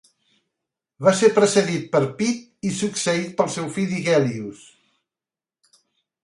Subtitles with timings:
[1.07, 4.65] Va ser precedit per Pit i succeït pel seu fill Digueillus.